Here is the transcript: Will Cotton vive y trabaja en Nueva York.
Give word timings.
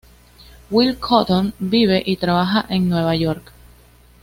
Will 0.71 0.95
Cotton 0.97 1.53
vive 1.59 2.01
y 2.03 2.15
trabaja 2.17 2.65
en 2.69 2.89
Nueva 2.89 3.13
York. 3.13 3.51